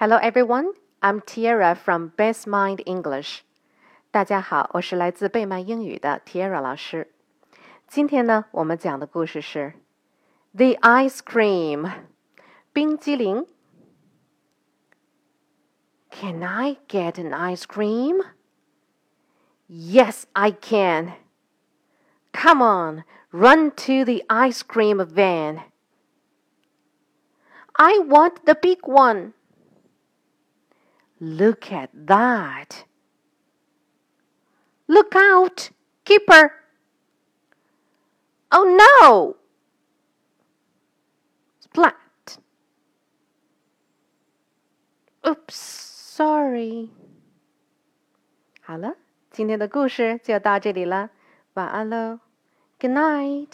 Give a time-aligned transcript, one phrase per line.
[0.00, 3.40] Hello everyone, I'm Tiara from Best Mind English.
[4.10, 7.12] 大家好，我是来自贝曼英语的 Tiara 老师。
[7.86, 9.74] 今天呢，我们讲的故事是
[10.54, 11.90] The Ice Cream，
[12.72, 13.46] 冰激凌。
[16.10, 18.24] Can I get an ice cream?
[19.68, 21.14] Yes, I can.
[22.32, 25.62] Come on, run to the ice cream van.
[27.72, 29.32] I want the big one.
[31.20, 32.84] Look at that.
[34.86, 35.70] Look out,
[36.04, 36.52] keeper.
[38.52, 39.36] Oh no!
[41.60, 42.38] Splat.
[45.26, 46.90] Oops, sorry.
[48.60, 48.96] 好了，
[49.30, 51.10] 今天的故事就到这里了，
[51.54, 52.20] 晚安喽，
[52.78, 53.52] Good night。